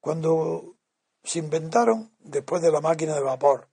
[0.00, 0.76] Cuando
[1.22, 3.68] se inventaron, después de la máquina de vapor,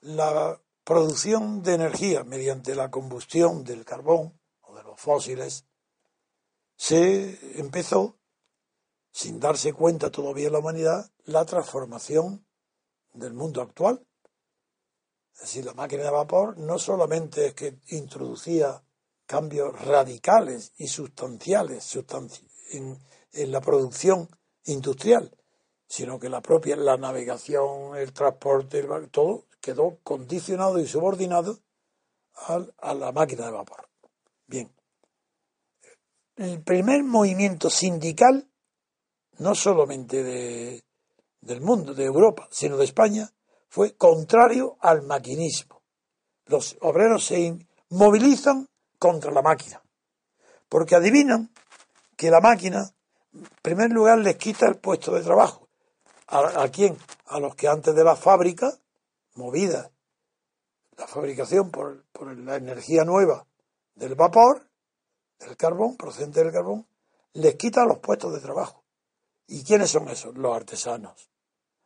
[0.00, 5.66] la producción de energía mediante la combustión del carbón o de los fósiles,
[6.76, 8.18] se empezó,
[9.10, 12.46] sin darse cuenta todavía la humanidad, la transformación
[13.12, 14.06] del mundo actual.
[15.34, 18.84] Es decir, la máquina de vapor no solamente es que introducía
[19.26, 21.96] cambios radicales y sustanciales
[22.72, 22.98] en,
[23.32, 24.28] en la producción
[24.66, 25.30] industrial,
[25.86, 31.60] sino que la propia la navegación, el transporte, todo quedó condicionado y subordinado
[32.78, 33.88] a la máquina de vapor.
[34.46, 34.70] Bien.
[36.36, 38.50] El primer movimiento sindical,
[39.38, 40.84] no solamente de,
[41.40, 43.30] del mundo, de Europa, sino de España,
[43.68, 45.82] fue contrario al maquinismo.
[46.46, 47.56] Los obreros se
[47.90, 49.82] movilizan contra la máquina,
[50.68, 51.52] porque adivinan
[52.16, 52.94] que la máquina
[53.34, 55.68] en primer lugar les quita el puesto de trabajo.
[56.28, 56.96] ¿A, quién?
[57.26, 58.72] A los que antes de la fábrica,
[59.34, 59.90] movida
[60.96, 63.46] la fabricación por, por la energía nueva
[63.94, 64.66] del vapor,
[65.40, 66.86] del carbón, procedente del carbón,
[67.34, 68.84] les quita los puestos de trabajo.
[69.48, 70.36] ¿Y quiénes son esos?
[70.36, 71.28] Los artesanos.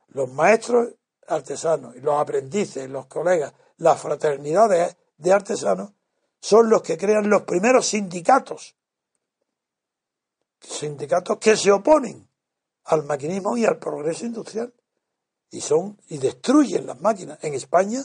[0.08, 0.94] Los maestros
[1.26, 5.92] artesanos y los aprendices, los colegas, las fraternidades de artesanos
[6.40, 8.77] son los que crean los primeros sindicatos
[10.78, 12.28] sindicatos que se oponen
[12.84, 14.72] al maquinismo y al progreso industrial
[15.50, 17.38] y son y destruyen las máquinas.
[17.42, 18.04] En España,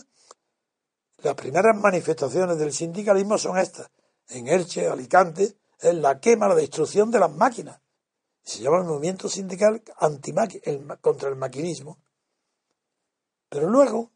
[1.18, 3.90] las primeras manifestaciones del sindicalismo son estas.
[4.30, 7.80] En Elche, Alicante, es la quema, la destrucción de las máquinas.
[8.42, 9.82] Se llama el movimiento sindical
[11.02, 12.00] contra el maquinismo.
[13.50, 14.12] Pero luego,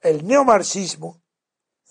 [0.00, 1.20] el neomarxismo,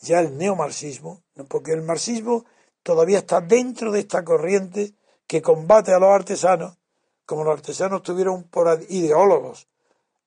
[0.01, 2.45] ya el neomarxismo, porque el marxismo
[2.83, 4.95] todavía está dentro de esta corriente
[5.31, 6.77] que combate a los artesanos,
[7.25, 9.69] como los artesanos tuvieron por ideólogos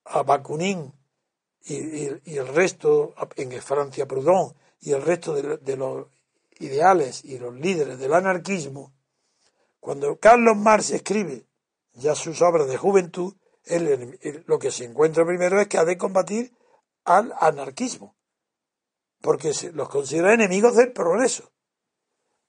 [0.07, 0.95] a Bakunin
[1.61, 6.07] y, el resto, en Francia Proudhon, y el resto de, los
[6.59, 8.95] ideales y los líderes del anarquismo,
[9.79, 11.45] cuando Carlos Marx escribe
[11.93, 13.35] ya sus obras de juventud,
[14.47, 16.51] lo que se encuentra primero es que ha de combatir
[17.05, 18.17] al anarquismo,
[19.21, 21.53] porque los considera enemigos del progreso.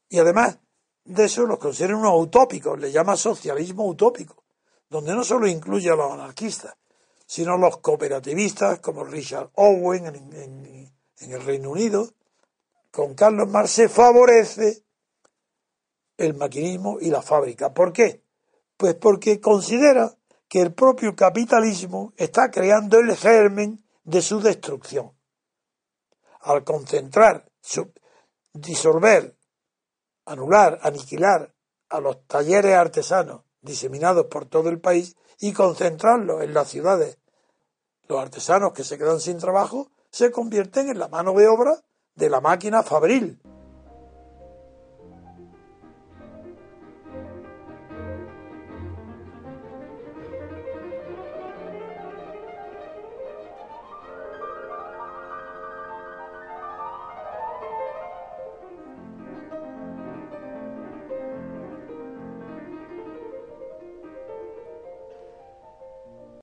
[0.07, 0.59] Y además
[1.05, 4.43] de eso los considera unos utópicos, le llama socialismo utópico,
[4.89, 6.75] donde no solo incluye a los anarquistas,
[7.25, 12.09] sino los cooperativistas como Richard Owen en, el Reino Unido.
[12.91, 14.83] Con Carlos Marx se favorece
[16.17, 17.73] el maquinismo y la fábrica.
[17.73, 18.23] ¿Por qué?
[18.77, 20.15] Pues porque considera
[20.47, 25.11] que el propio capitalismo está creando el germen de su destrucción.
[26.41, 27.49] Al concentrar,
[28.53, 29.34] disolver
[30.25, 31.53] anular, aniquilar
[31.89, 37.17] a los talleres artesanos diseminados por todo el país y concentrarlos en las ciudades.
[38.07, 41.83] Los artesanos que se quedan sin trabajo se convierten en la mano de obra
[42.15, 43.41] de la máquina fabril.